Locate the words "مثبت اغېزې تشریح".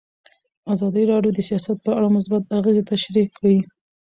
2.15-3.27